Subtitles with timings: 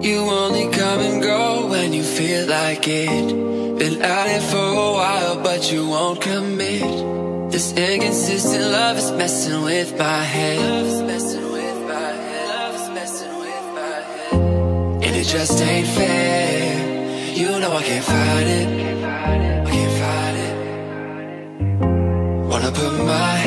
[0.00, 3.28] You only come and go when you feel like it.
[3.78, 7.52] Been at it for a while, but you won't commit.
[7.52, 10.58] This inconsistent love is messing with my head.
[15.04, 17.34] And it just ain't fair.
[17.34, 18.68] You know I can't fight it.
[19.04, 20.54] I can't fight it.
[22.48, 23.39] Wanna put my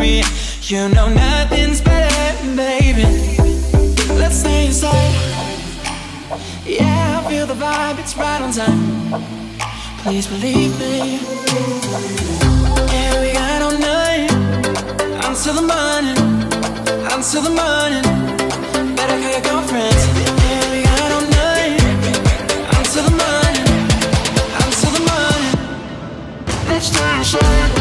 [0.00, 0.22] memory.
[0.62, 3.04] You know nothing's better, baby.
[4.14, 5.14] Let's stay inside.
[6.64, 9.22] Yeah, I feel the vibe, it's right on time.
[10.02, 11.20] Please believe me.
[12.92, 14.30] Yeah, we got all night
[15.26, 16.18] until the morning,
[17.12, 18.04] until the morning.
[18.96, 20.02] Better call your girlfriends.
[20.44, 21.80] Yeah, we got all night
[22.78, 23.66] until the morning,
[24.62, 25.54] until the morning.
[26.68, 27.79] Let's stay inside.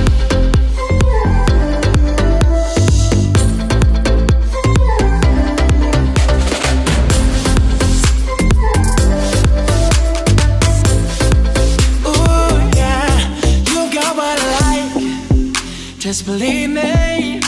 [16.10, 17.40] Just believe me.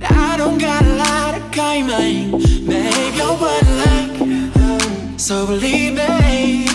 [0.00, 1.50] I don't got a lot of.
[1.52, 5.20] Babe, you're what I like.
[5.20, 6.66] So believe me.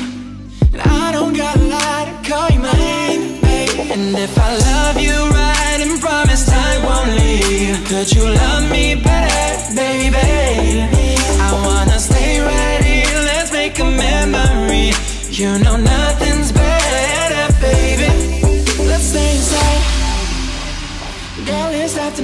[0.77, 2.21] I don't got a lot of.
[3.41, 3.89] Babe.
[3.89, 8.93] And if I love you right and promise I won't leave, could you love me
[8.93, 10.85] better, baby?
[11.41, 13.19] I wanna stay right here.
[13.31, 14.93] Let's make a memory.
[15.31, 16.28] You know nothing's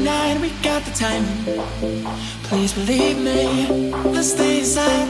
[0.03, 1.25] Nine, we got the time.
[2.43, 3.91] Please believe me.
[4.11, 5.07] Let's stay inside.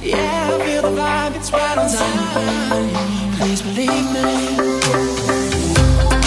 [0.00, 2.88] Yeah, I feel the vibe, it's right on time.
[3.38, 4.28] Please believe me.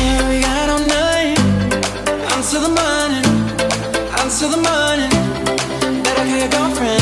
[0.01, 1.40] Yeah, we got all night
[2.35, 3.25] until the morning,
[4.22, 5.12] until the morning.
[6.03, 6.97] Better call your girlfriends.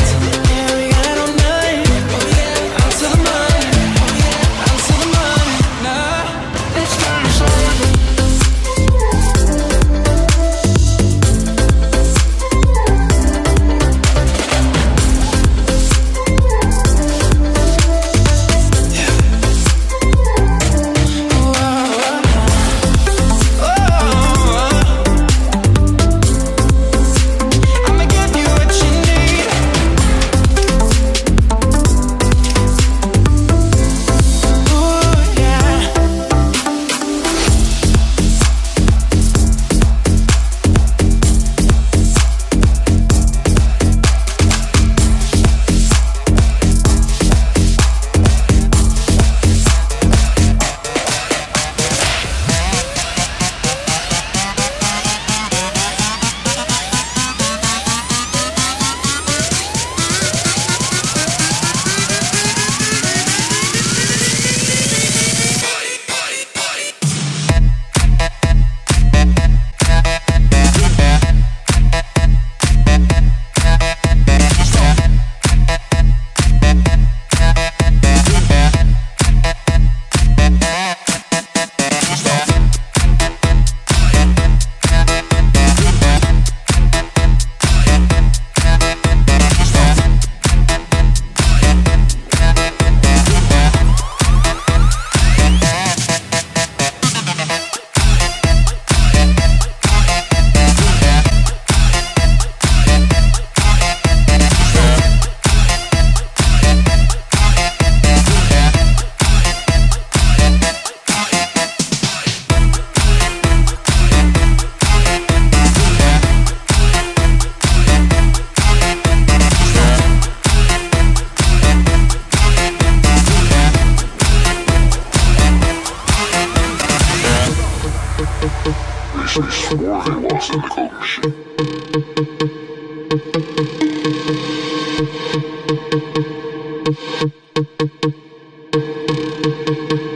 [139.66, 140.15] And now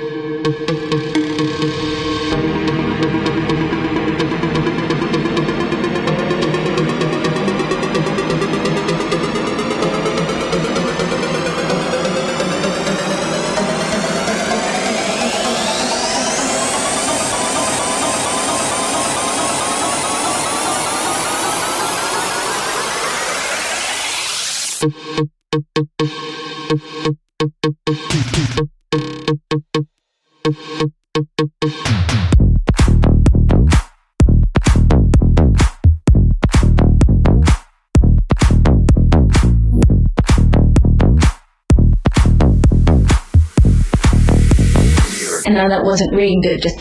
[45.70, 46.78] that wasn't ringing good, just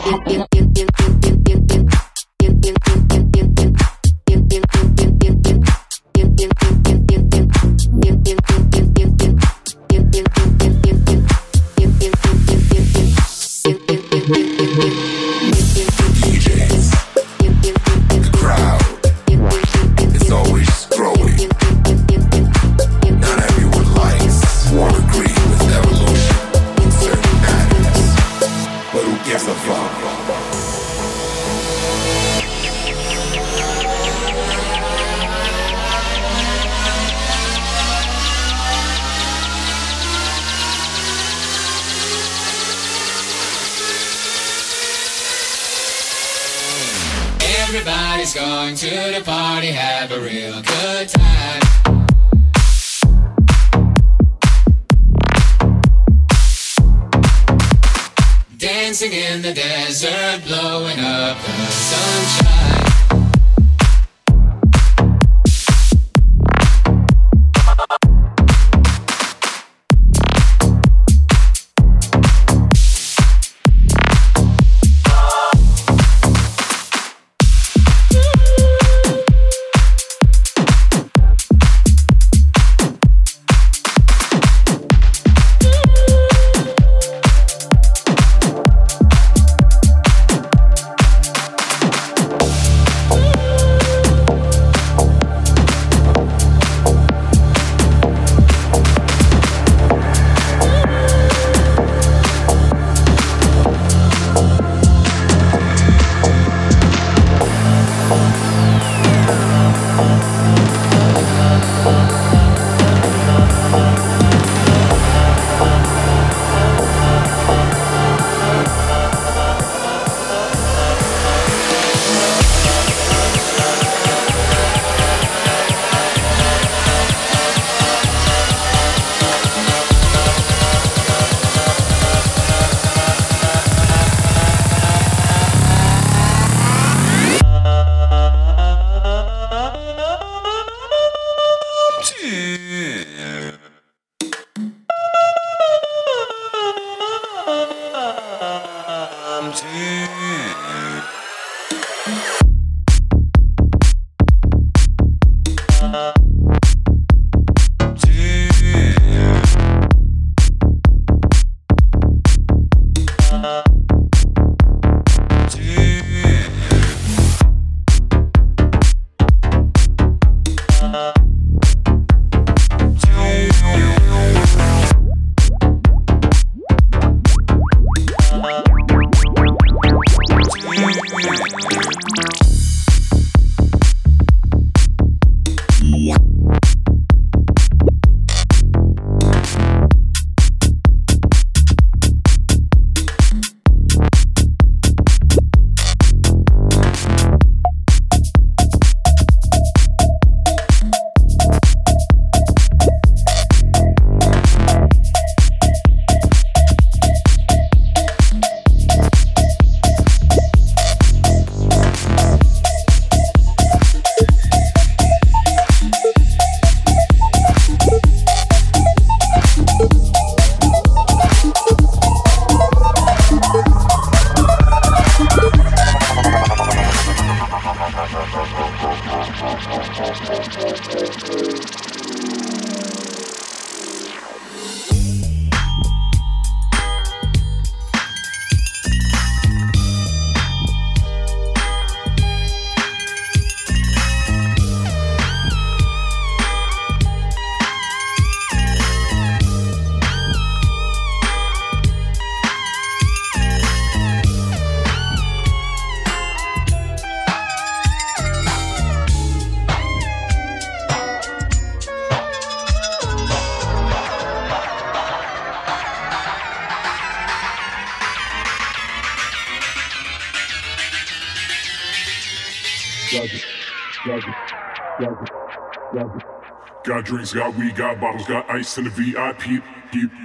[277.20, 279.62] Got drinks, got bottles, got ice in the VIP.
[279.92, 280.19] Got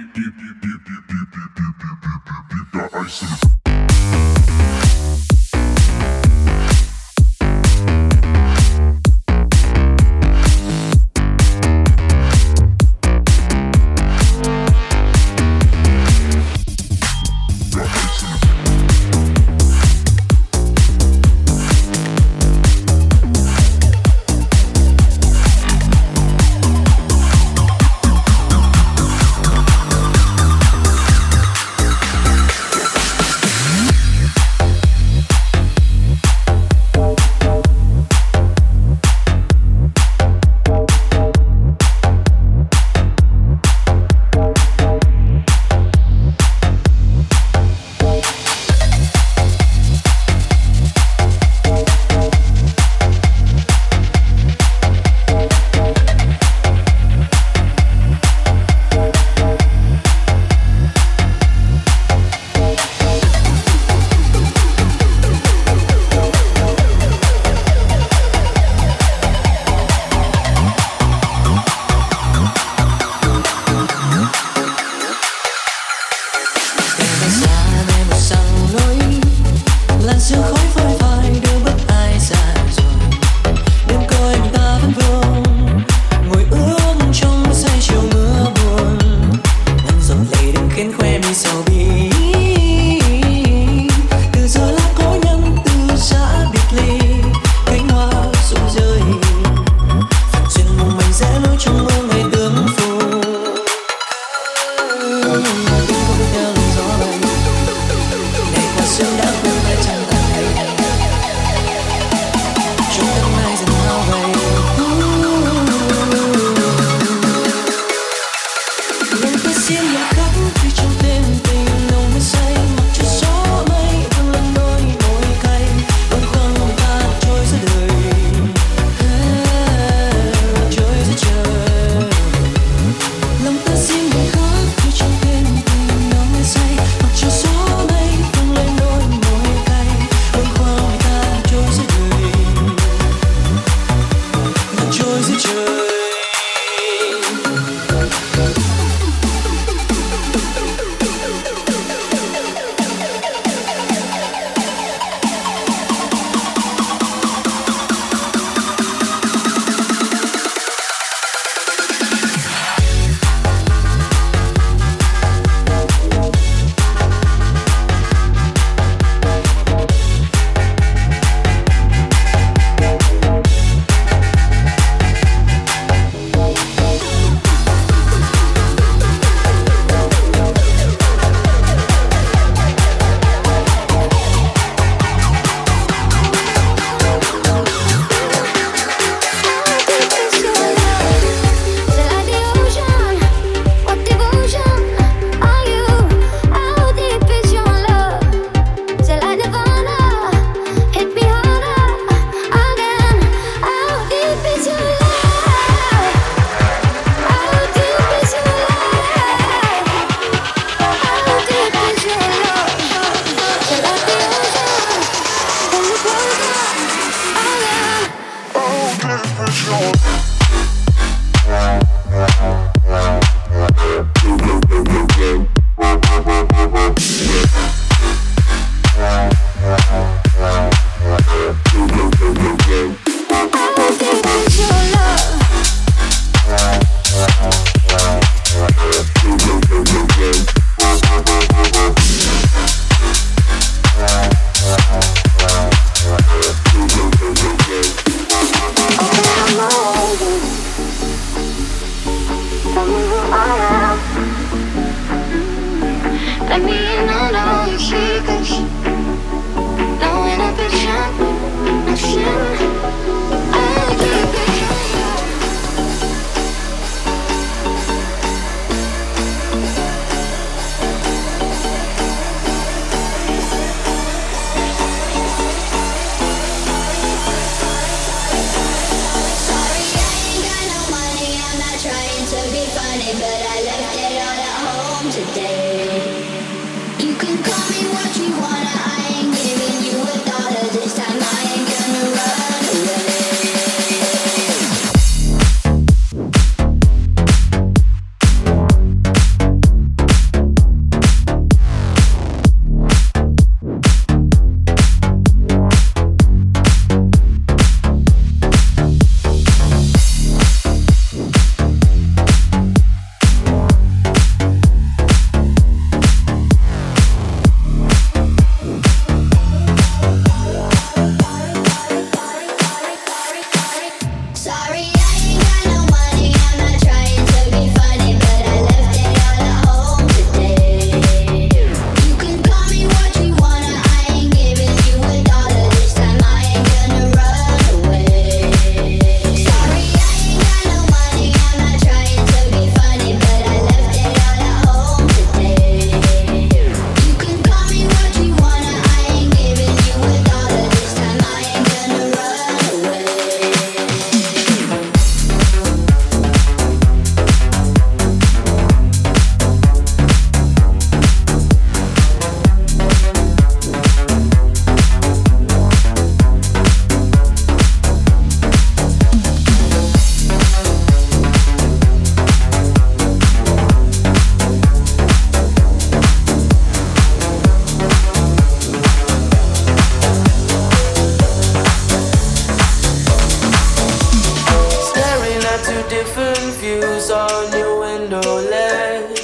[386.66, 389.20] views on your window ledge.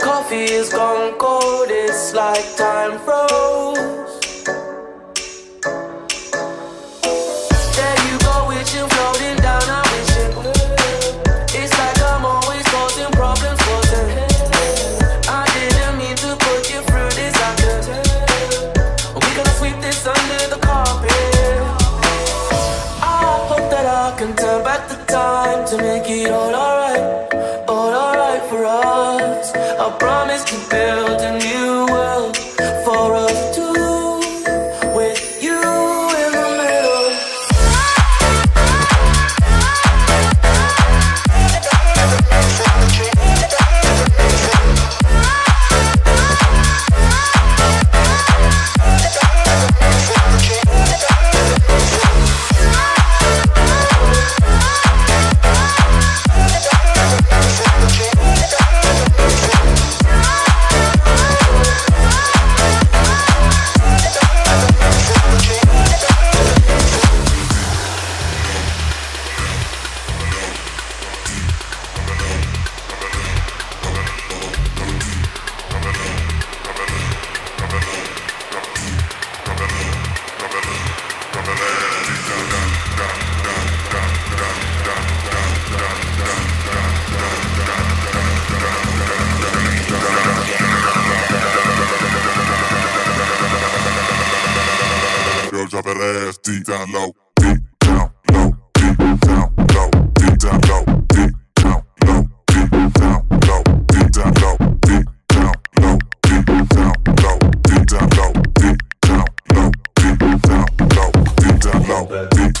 [0.00, 3.31] Coffee is gone cold, it's like time froze.
[30.72, 31.01] Yeah.
[112.06, 112.52] Fair,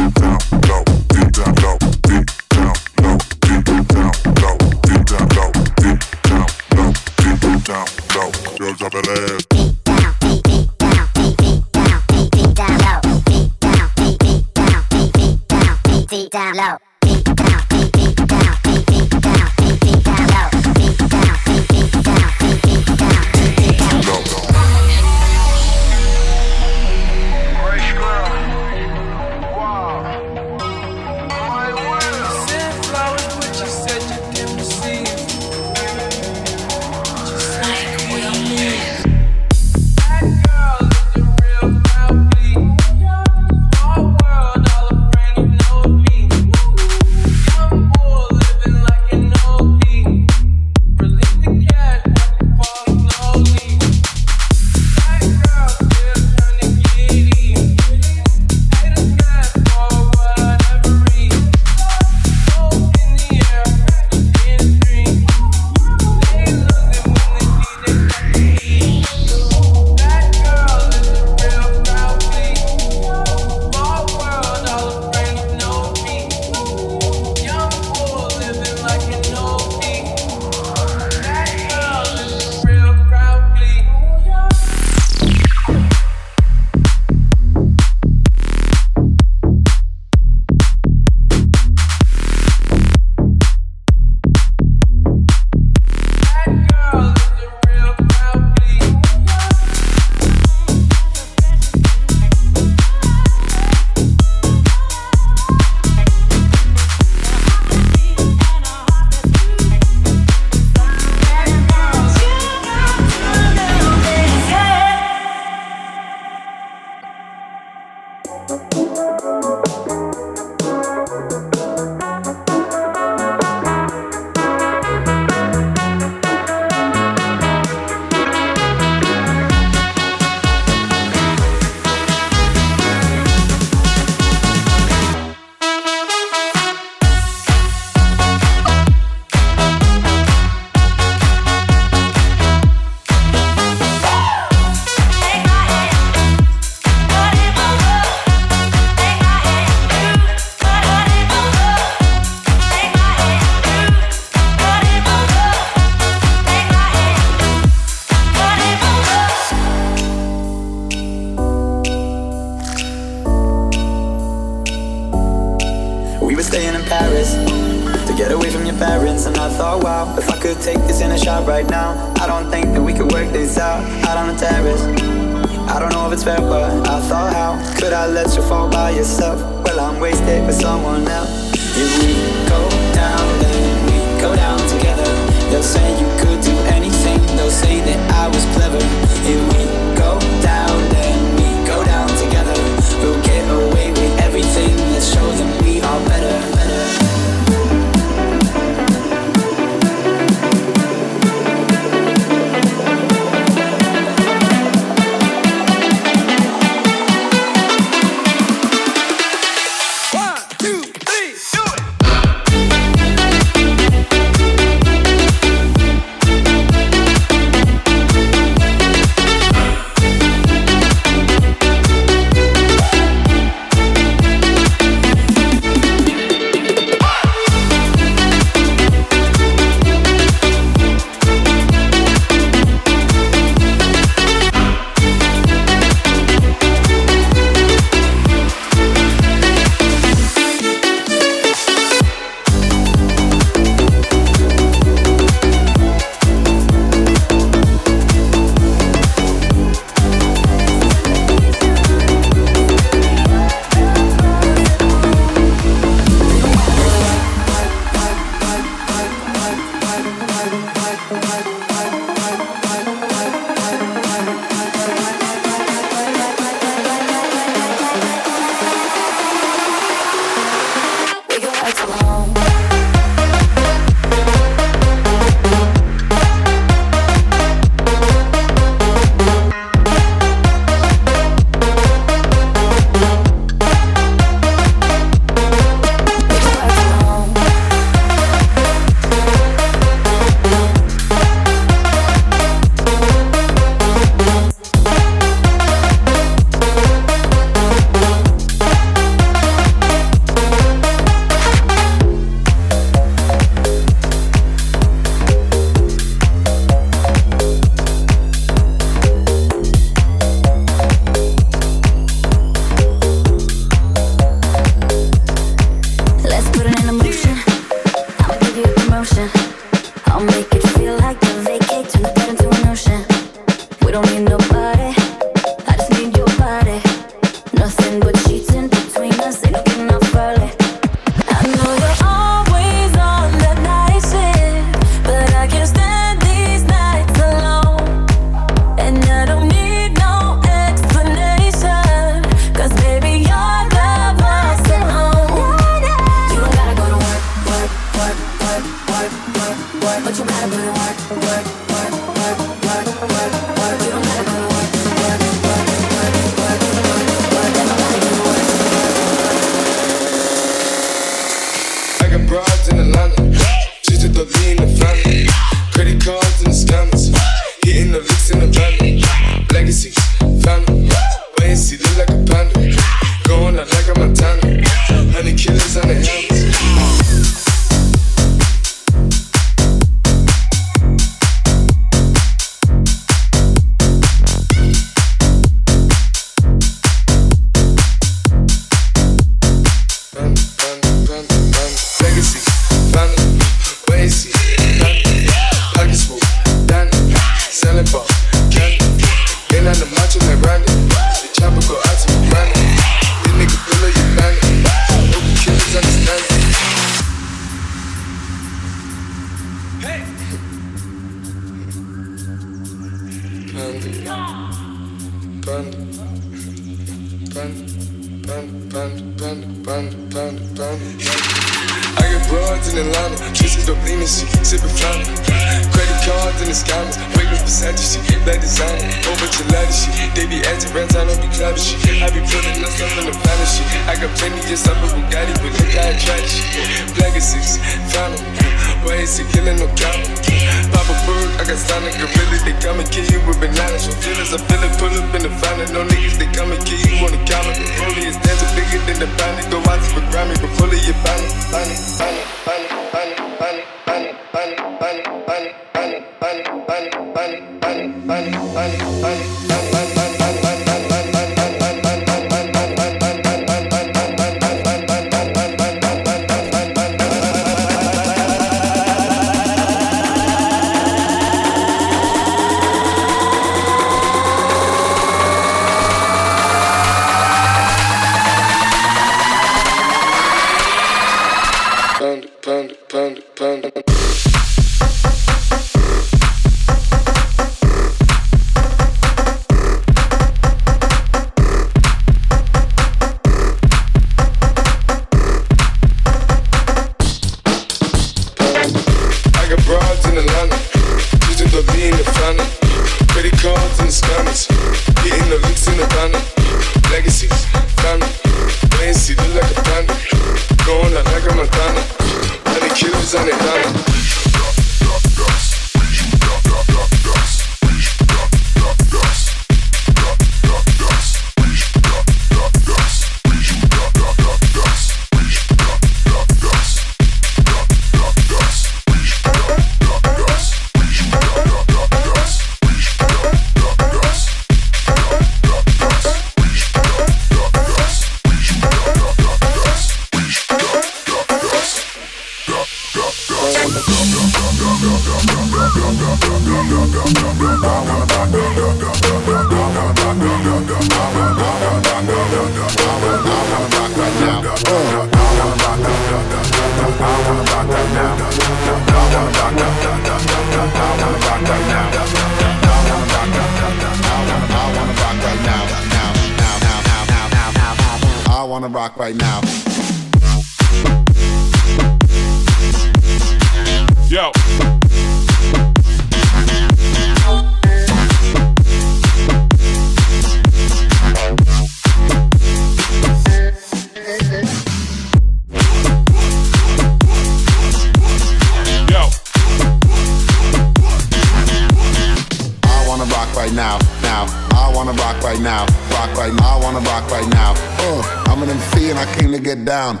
[594.16, 594.26] now.
[594.54, 595.66] I wanna rock right now.
[595.90, 596.56] Rock right now.
[596.56, 597.52] I wanna rock right now.
[597.78, 600.00] Uh, I'm an MC and I came to get down.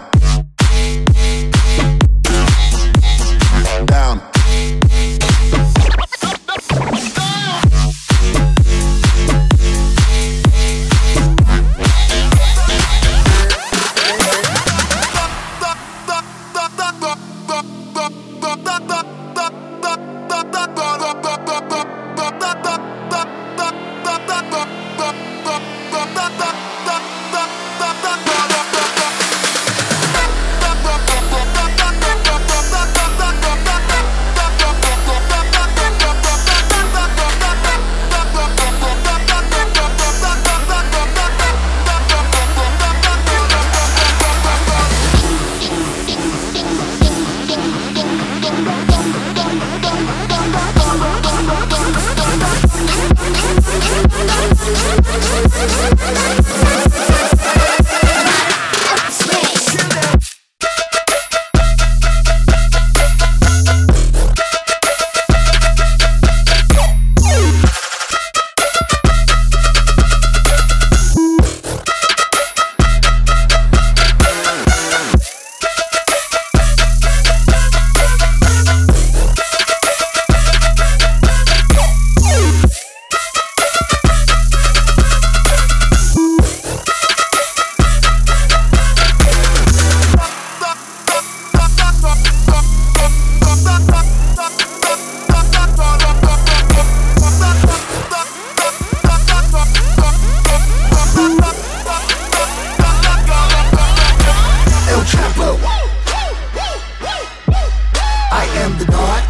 [108.62, 109.22] am the God.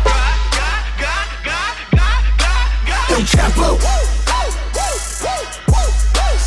[3.10, 3.68] El Chapo.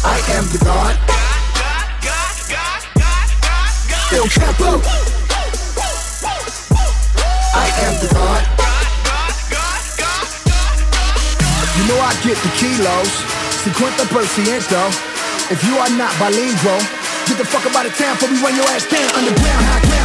[0.06, 0.96] I am the God.
[4.12, 4.72] El Chapo.
[7.56, 8.44] I am the God.
[11.78, 13.12] You know I get the kilos.
[13.64, 14.82] 50 por ciento.
[15.52, 16.80] If you are not bilingual,
[17.26, 19.66] get the fuck up out of town before we run your ass down underground.
[19.66, 19.99] High ground.